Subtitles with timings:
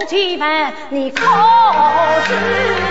[0.00, 1.24] 我去问你可
[2.28, 2.87] 知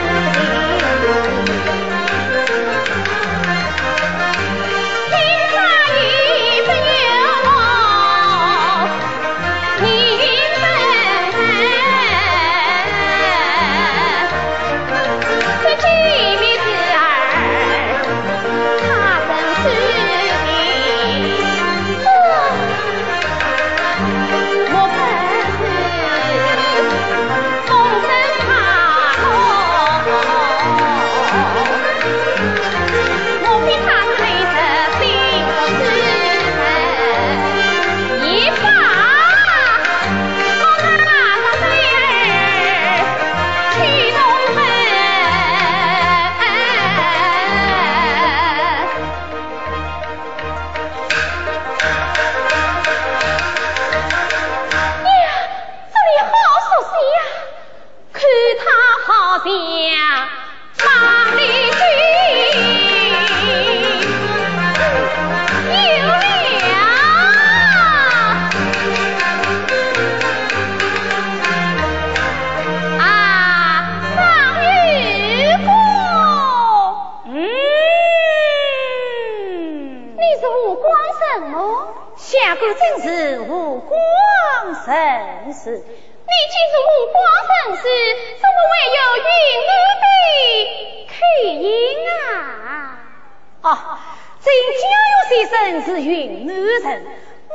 [95.70, 97.06] 我是云南人，
[97.50, 97.54] 我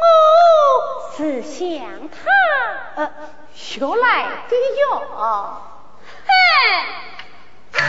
[1.17, 3.11] 是向他
[3.55, 5.03] 学来的哟，
[6.27, 7.81] 嘿，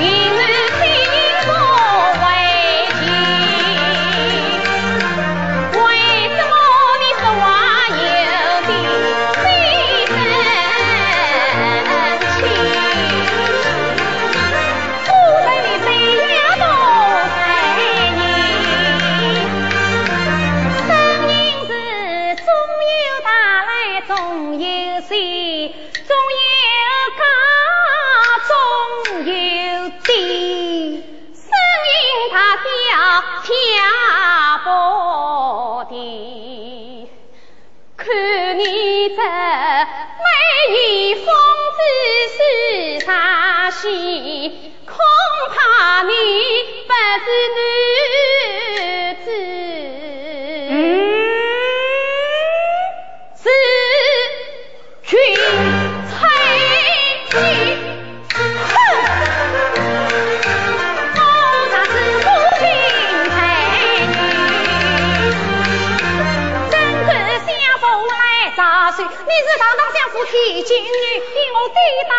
[0.00, 0.65] 云南。
[70.28, 70.88] 天金女，
[71.20, 71.78] 比我抵
[72.08, 72.14] 大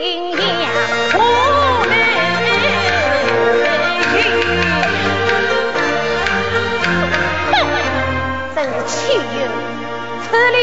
[0.00, 0.32] 营
[0.62, 0.64] 养，
[1.18, 1.20] 我
[7.50, 7.54] 能
[8.54, 9.20] 真是岂有
[10.22, 10.58] 此理！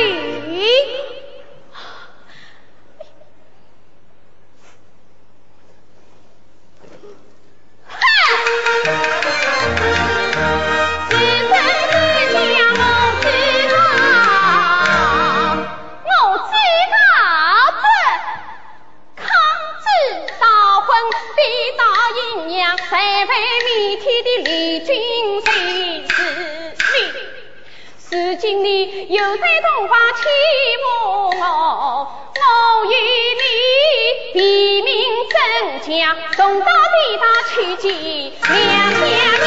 [28.13, 30.23] 如今你又在童话欺
[30.81, 30.83] 负
[31.39, 31.43] 我，
[32.35, 32.41] 我
[32.85, 32.93] 与
[33.39, 33.43] 你
[34.33, 34.91] 比名
[35.29, 35.39] 争
[35.81, 35.91] 强，
[36.35, 36.71] 送到地
[37.17, 38.49] 大去见娘
[38.93, 39.45] 家女，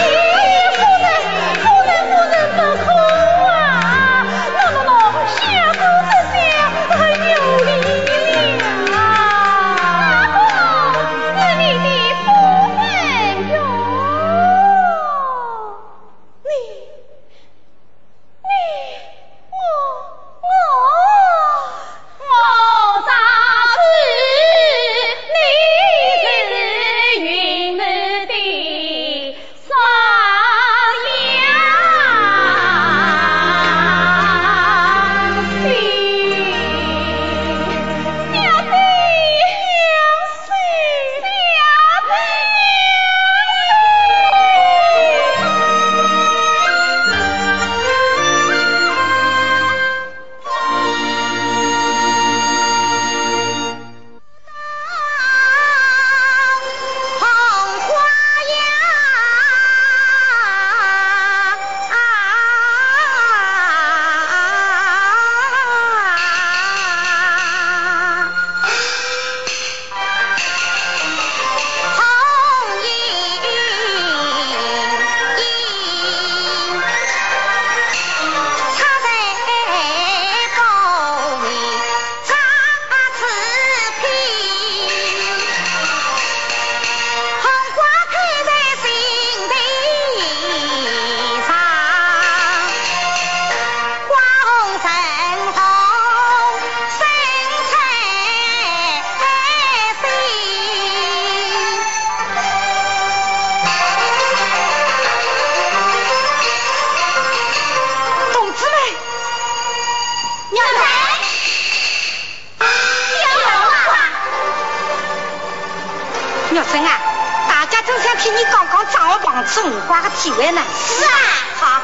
[119.63, 121.11] 种瓜体为难是啊。
[121.55, 121.83] 好。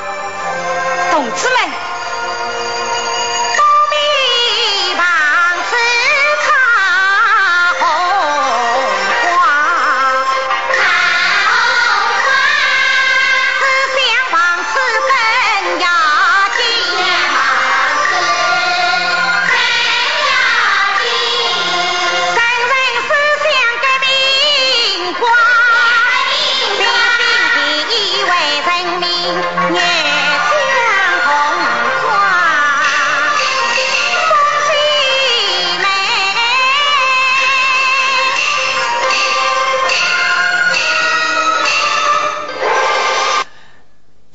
[1.12, 1.89] 同志们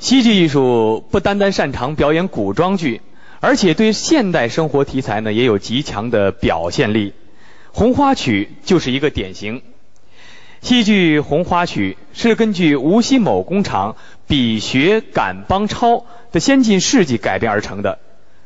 [0.06, 3.02] 戏剧艺术不单单擅长表演古装剧，
[3.40, 7.14] 而且对现代生活题材呢也有极强的表现力。
[7.72, 9.64] 红花曲就是一个典型。
[10.62, 13.96] 戏剧《红花曲》是根据无锡某工厂
[14.28, 17.98] 比学赶帮超的先进事迹改编而成的。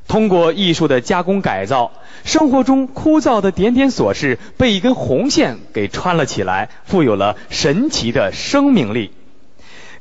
[0.07, 1.91] 通过艺术的加工改造，
[2.23, 9.11] 生活中枯燥的点点琐事被一根红线给穿了起来，富有了神奇的生命力。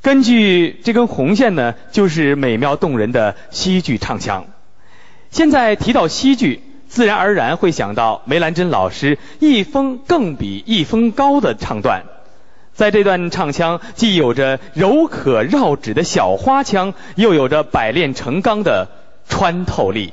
[0.00, 4.46] 根据这根红线呢，就是美妙动人的戏剧唱腔。
[5.30, 12.04] 现在提到戏剧，自然而然会想到梅兰珍老师“一峰更比一峰高”的唱段。
[12.72, 18.88] 在这段唱腔，既有着柔可绕指的小花腔，又有着百炼成钢的
[19.28, 20.12] 穿透力。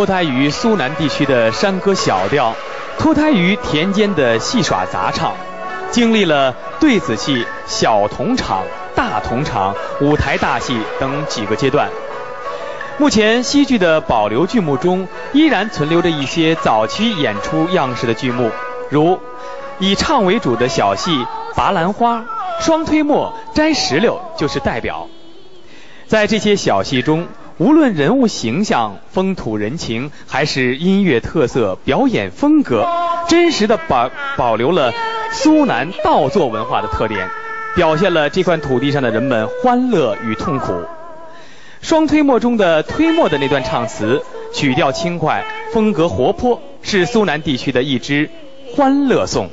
[0.00, 2.56] 脱胎于苏南地区的山歌小调，
[2.96, 5.34] 脱胎于田间的戏耍杂唱，
[5.90, 8.62] 经历了对子戏、小童场、
[8.94, 11.86] 大童场、舞台大戏等几个阶段。
[12.96, 18.50] 目前戏剧的保留剧目中，依然存留着一些早期演出样式的剧目，
[18.88, 19.20] 如
[19.78, 21.10] 以唱为主的小戏
[21.54, 22.16] 《拔兰花》
[22.64, 25.06] 《双推磨》《摘石榴》就是代表。
[26.06, 27.28] 在这些小戏中，
[27.60, 32.88] 无论人物形象、风土人情，还是音乐特色、表演风格，
[33.28, 34.94] 真实的保保留了
[35.30, 37.28] 苏南稻作文化的特点，
[37.76, 40.72] 表现了这块土地上的人们欢乐与痛苦。
[41.82, 44.22] 双推磨中的推磨的那段唱词，
[44.54, 48.30] 曲调轻快，风格活泼，是苏南地区的一支
[48.74, 49.50] 欢乐颂。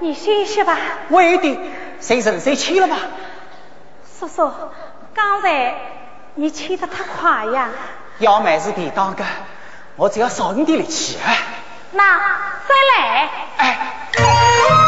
[0.00, 0.76] 你休息吧。
[1.08, 1.58] 喂的，
[2.00, 2.96] 谁人谁去了吧？
[4.18, 4.50] 叔叔，
[5.14, 5.74] 刚才
[6.34, 7.68] 你去得太快呀。
[8.18, 9.24] 要买是便当的，
[9.96, 11.18] 我只要少用点力气。
[11.92, 13.30] 那再来。
[13.58, 14.87] 哎。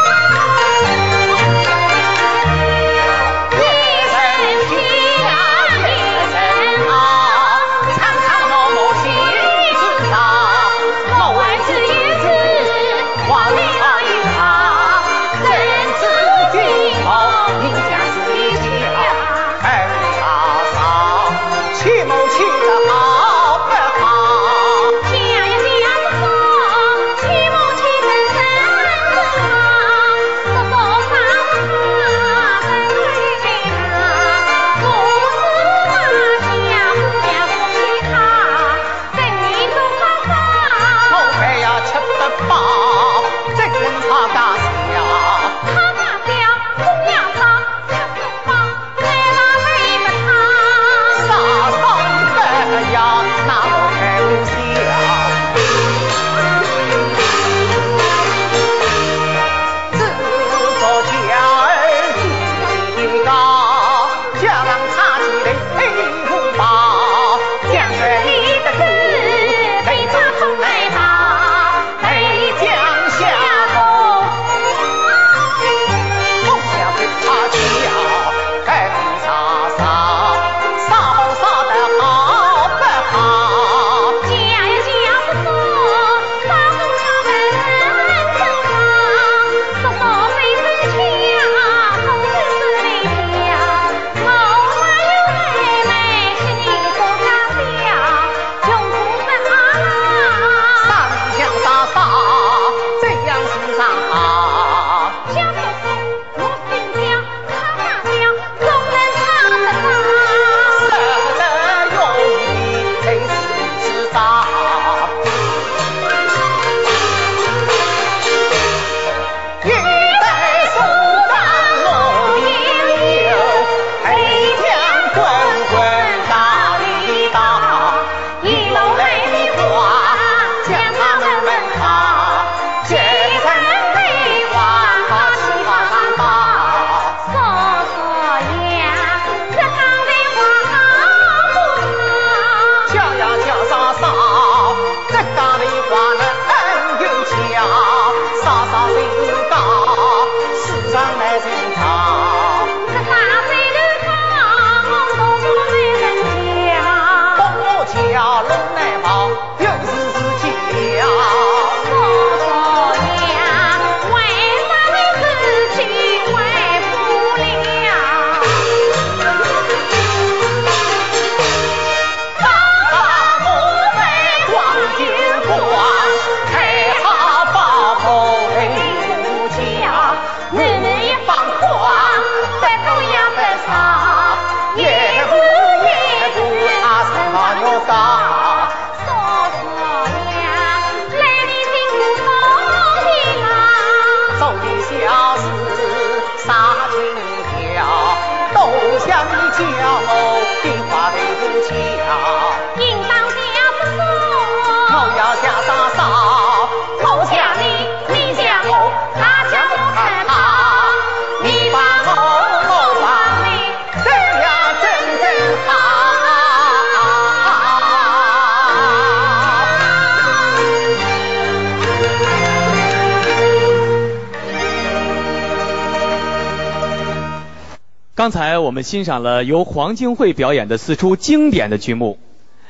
[228.71, 232.17] 我们欣赏了由黄金惠表演的四出经典的剧目。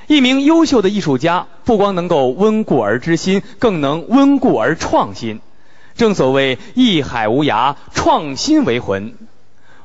[0.07, 5.41] 一名优秀的艺术家，不光能够温故而知新，更能温故而创新。
[5.95, 9.13] 正所谓艺海无涯，创新为魂。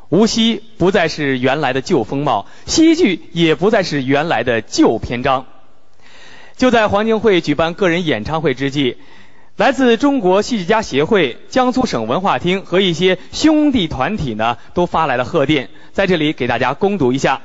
[0.08, 5.44] 无锡不再是原来的旧风貌，戏剧也不再是原来的旧篇章。
[6.56, 8.96] 就在黄金惠举办个人演唱会之际。
[9.56, 17.40] 来自中国戏剧家协会、江苏省文化厅和一些兄弟团体呢，都发来了贺电，在这里给大家攻读一下。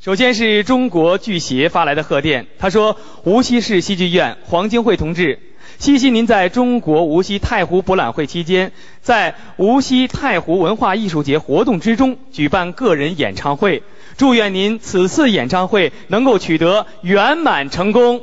[0.00, 5.38] 首先是中国剧协发来的贺电，他说：“无锡市戏剧院黄金惠同志，
[5.78, 13.82] 谢谢您在中国无锡太湖博览会期间，在无锡太湖文化艺术节活动之中举办个人演唱会，
[14.16, 18.22] 祝愿您此次演唱会能够取得圆满成功。”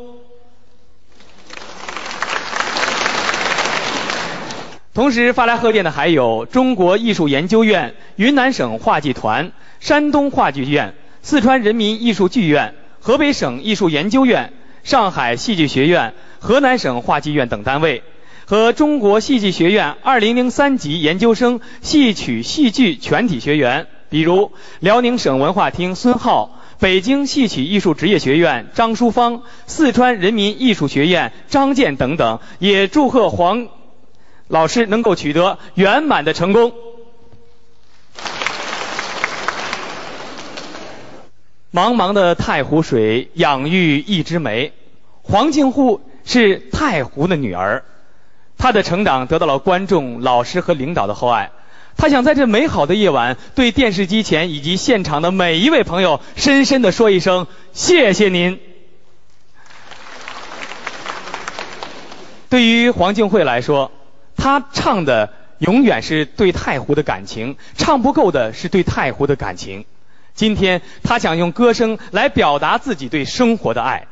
[4.97, 18.01] 同时发来贺电的还有中国艺术研究院、云南省话剧团、山东话剧院、四川人民艺术剧院、河北省艺术研究院、上海戏剧学院、河南省话剧院等单位，
[18.45, 33.67] 和中国戏剧学院2003级研究生戏曲戏剧全体学员，比如辽宁省文化厅孙浩、北京戏曲艺术职业学院张淑芳、四川人民艺术学院张健等等，也祝贺黄。
[34.47, 36.73] 老师能够取得圆满的成功。
[41.73, 44.71] 茫茫的太湖水养育一枝梅，
[45.21, 47.83] 黄静沪是太湖的女儿，
[48.57, 51.51] 她的成长得到了观众、老师和领导的厚爱。
[51.97, 58.59] 她想在这美好的夜晚，对电视机前以及现场的每一位朋友，深深的说一声谢谢您。
[62.49, 63.91] 对于黄静慧来说。
[64.37, 69.85] 他唱的永远是对太湖的感情，唱不够的是对太湖的感情。
[70.33, 74.05] 今天他想用歌声来表达自己对生活的爱。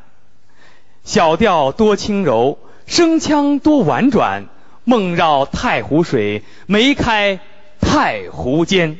[1.03, 2.57] 小调多轻柔，
[2.88, 4.45] 声腔多婉转，
[4.83, 7.39] 梦绕太湖水，梅开
[7.79, 8.97] 太湖间。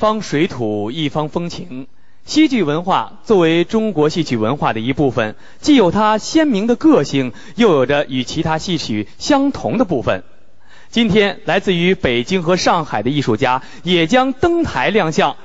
[0.00, 1.86] 方水土，一方风情。
[2.24, 10.24] 戏剧文化作为中国戏曲文化的一部分，既有它鲜明的个性，又有着与其他戏曲相同的部分。
[10.88, 15.36] 今天，来自于北京和上海的艺术家也将登台亮相，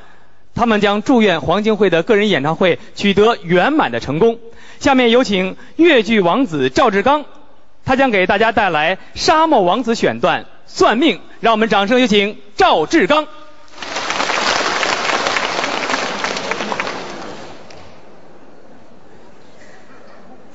[0.53, 4.39] 他们将祝愿黄金会的个人演唱会取得圆满的成功。
[4.79, 7.25] 下面有请越剧王子赵志刚，
[7.83, 13.27] 他将给大家带来《沙漠王子》选段《算命》，让我们掌声有请赵志刚。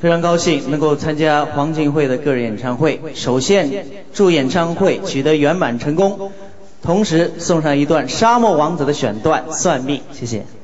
[0.00, 3.00] 非常高兴能够参加黄金惠的个人演唱会。
[3.14, 3.84] 首先
[4.14, 6.32] 祝演唱会取得圆满成功，
[6.82, 10.26] 同时送上一段《沙漠王子》的选段《算命》，谢。
[10.26, 10.59] 谢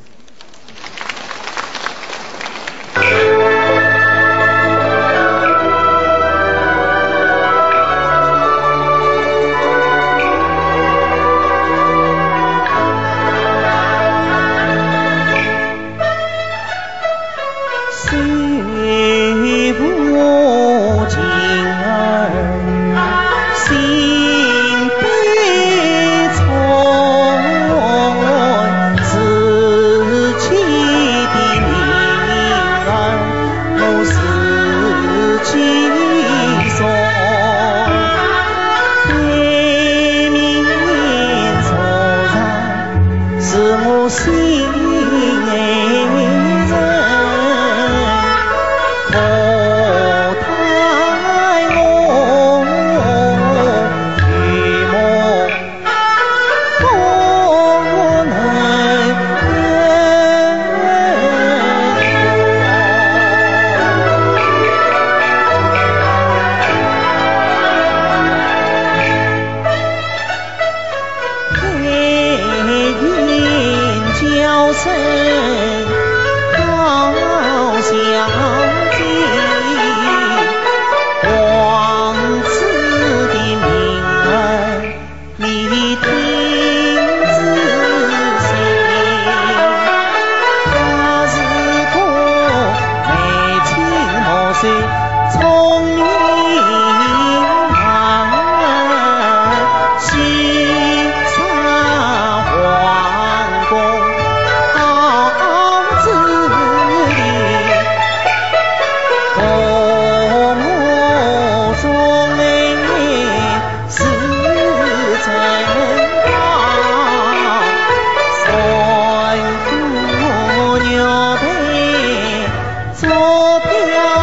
[123.66, 124.15] پھر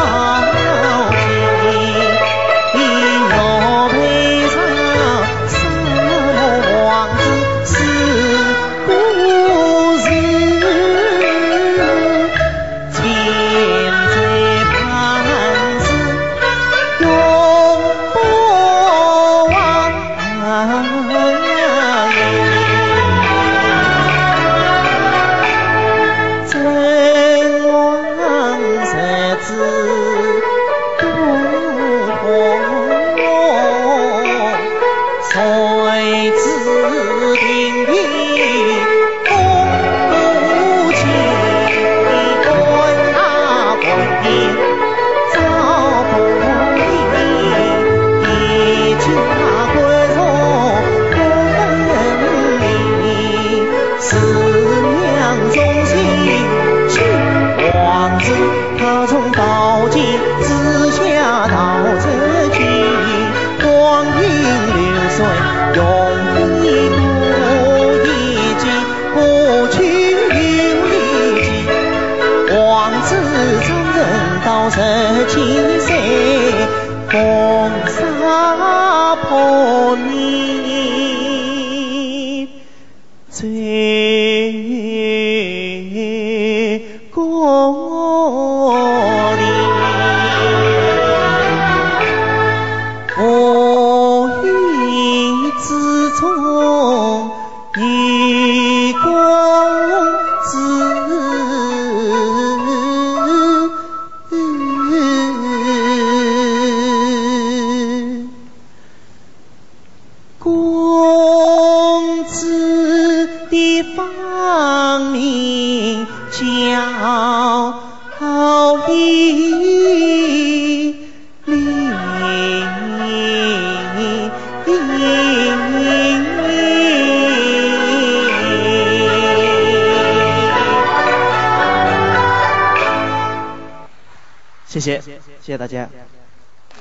[135.53, 135.87] 谢谢大家，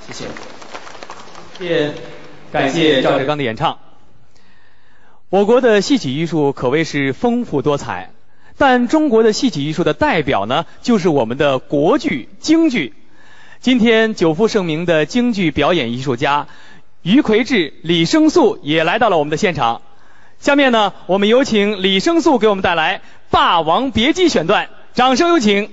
[0.07, 0.25] 谢谢。
[1.59, 1.93] 谢，
[2.51, 3.77] 感谢赵志刚的演唱。
[5.29, 8.09] 我国的戏曲艺术可谓是丰富多彩，
[8.57, 12.95] 但中国的戏曲艺术的代表呢，就是我们的国剧京剧。
[13.59, 16.47] 今天久负盛名的京剧表演艺术家
[17.03, 19.83] 于魁智、李生素也来到了我们的现场。
[20.39, 22.97] 下面呢，我们有请李生素给我们带来
[23.29, 25.69] 《霸王别姬》选段，掌声有请。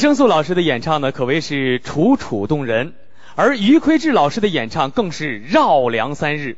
[0.00, 2.94] 生素老师的演唱呢，可谓是楚楚动人，
[3.34, 6.56] 而于魁智老师的演唱更是绕梁三日。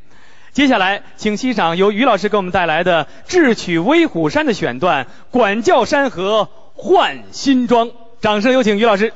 [0.52, 7.88] 接下来，请欣赏由于老师给我们带来的智取威虎山的选段《管教山河换新装》，
[8.20, 9.12] 掌声有请于老师。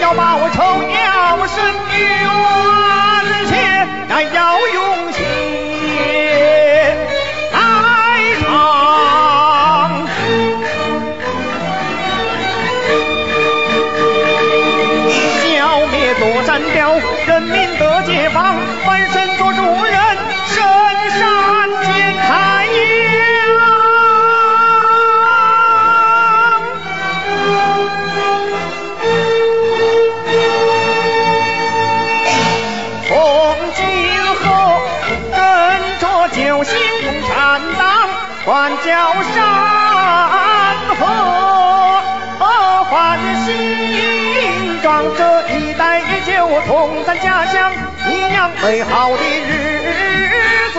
[0.00, 1.62] 要报仇，要，伸
[1.98, 2.00] 冤，
[3.48, 3.52] 且
[4.34, 5.18] 要用心
[7.52, 7.56] 来
[8.40, 8.42] 唱。
[15.42, 15.48] 消
[15.86, 16.94] 灭多占标，
[17.26, 19.28] 人民得解放，翻身
[38.84, 38.90] 小
[39.22, 39.38] 山
[40.98, 41.00] 河
[42.90, 42.92] 换
[43.44, 45.20] 新装，这
[45.50, 46.32] 一代也就
[46.66, 47.72] 同咱家乡
[48.10, 50.78] 一样美好的日子。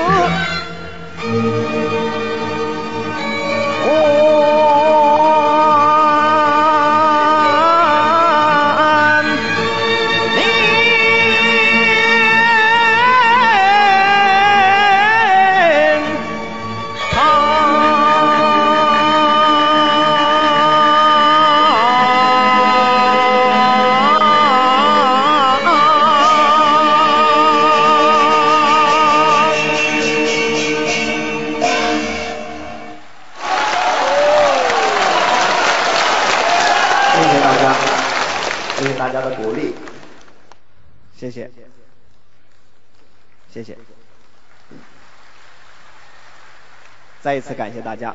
[47.24, 48.14] 再一次感谢大家，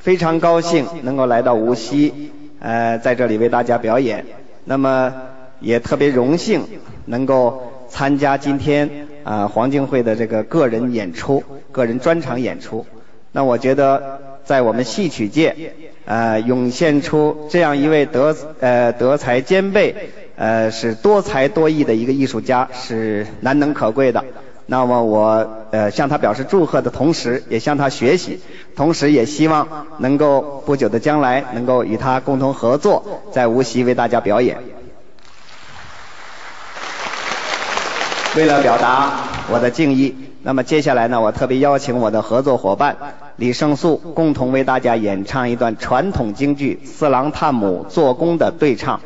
[0.00, 4.26] 非常高兴能够来到无锡，呃，在这里为大家表演。
[4.66, 5.14] 那么
[5.60, 6.62] 也特别荣幸
[7.06, 12.84] 能够参加今天啊、黄金会的这个个人演出、个人专场演出。
[13.32, 15.56] 那我觉得在我们戏曲界，
[16.04, 24.22] 呃，涌现出这样一位德呃德才兼备，呃是多才多艺的一个艺术家，是难能可贵的。
[24.70, 28.38] 那么我呃向他表示祝贺的同时，也向他学习，
[28.76, 34.58] 同时也希望能够不久的将来能够与他共同合作，在无锡为大家表演。
[38.36, 39.10] 为了表达
[39.50, 42.94] 我的敬意，那么接下来呢，我特别邀请我的合作伙伴
[43.36, 49.00] 李胜素共同为大家演唱一段传统京剧《四郎探母做工》的对唱。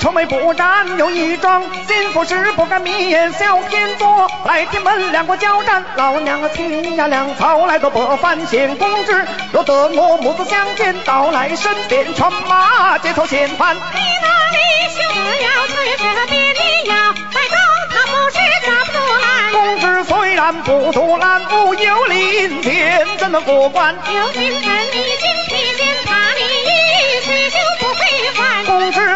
[0.00, 4.30] 愁眉不展有一桩，心腹事不敢眯眼笑天作。
[4.46, 13.76] 来天门两国交战，老娘亲呀粮草来到北番县公之，若得我母子相见，到来身边传马街头先犯。
[13.76, 17.56] 你那里兄弟要催着别你呀，再高
[17.90, 19.52] 他不是抓不住来。
[19.52, 23.94] 公子虽然不独揽，无有林天怎么过关？
[23.94, 25.76] 有君臣你今提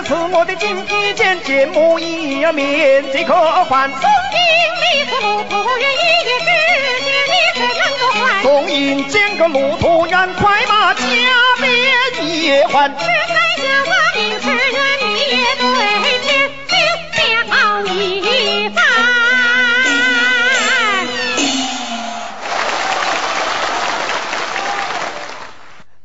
[0.05, 3.35] 赐我的金披剑，剑木一面即可
[3.65, 3.91] 换。
[3.91, 4.39] 宋金
[4.83, 6.53] 立此路途远，一夜之间
[7.31, 8.43] 你怎能够还？
[8.43, 11.01] 宋英见个路途远，快马加
[11.59, 11.67] 鞭
[12.43, 12.87] 也还。
[12.89, 15.65] 是在下王英是远，你也对
[16.21, 16.29] 天
[16.69, 16.75] 就
[17.17, 18.85] 表一番。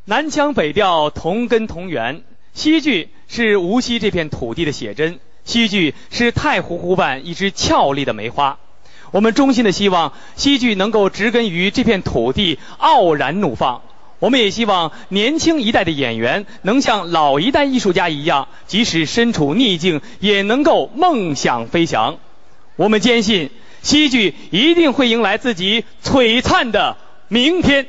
[0.05, 2.23] 南腔北调，同根同源。
[2.53, 8.57] 西剧是无锡这片土地的写真，西剧是太湖湖畔一支俏丽的梅花。
[9.11, 13.81] 我们衷心的希望西剧能够植根于这片土地，傲然怒放。
[14.19, 22.17] 我们也希望年轻一代的演员能像老一代艺术家一样，即使身处逆境，也能够梦想飞翔。
[22.75, 23.49] 我们坚信，
[23.81, 26.97] 西剧一定会迎来自己璀璨的
[27.29, 27.87] 明天。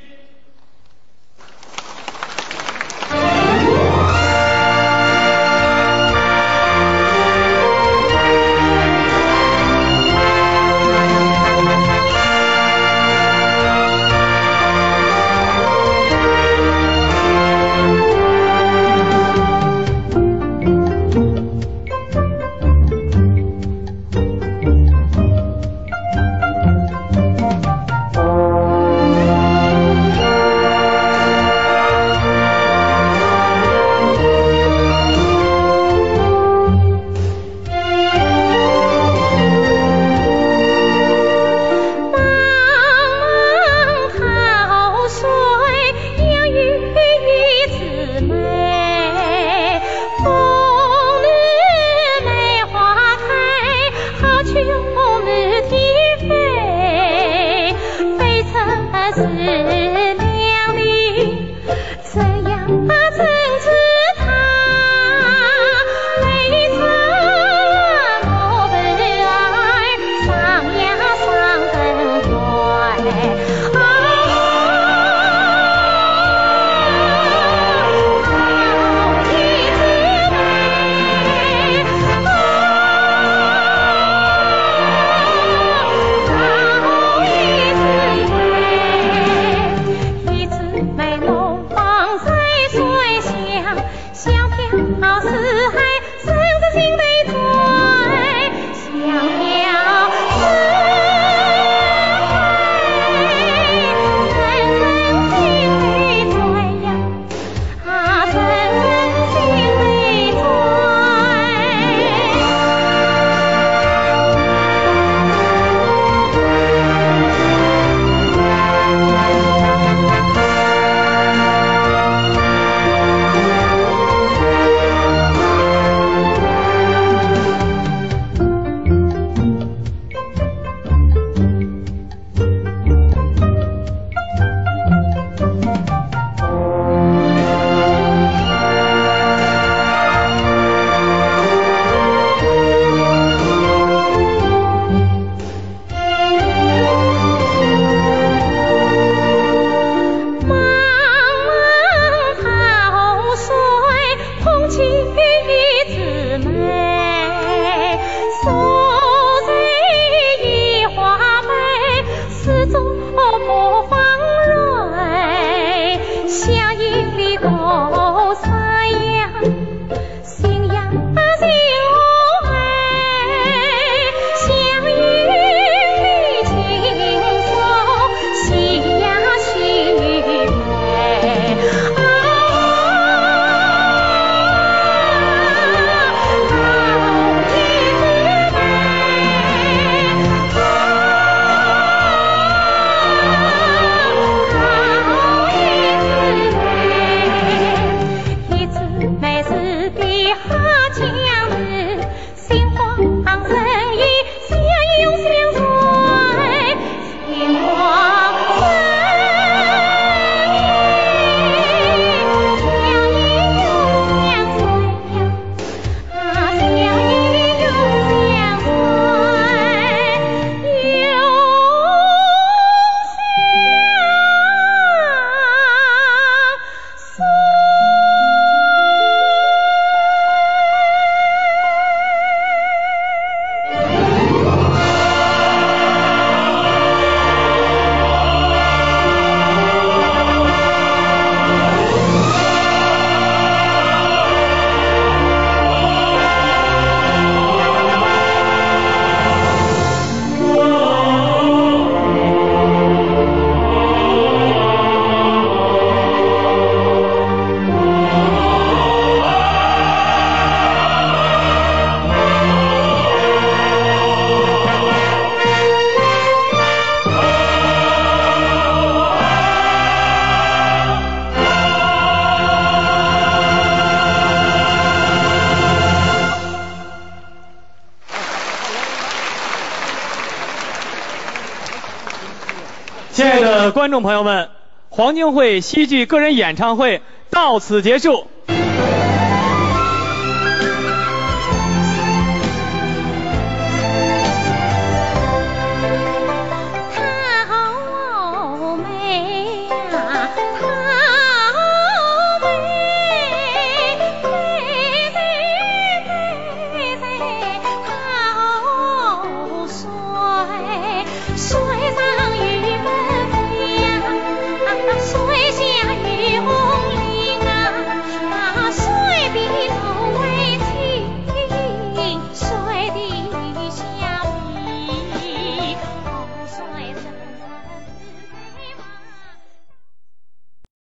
[283.91, 284.51] 观众朋友们，
[284.89, 288.30] 黄金会戏剧个人演唱会到此结束。